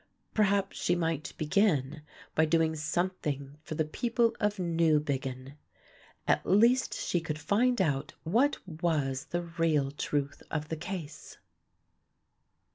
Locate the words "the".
3.75-3.85, 9.25-9.43, 10.69-10.75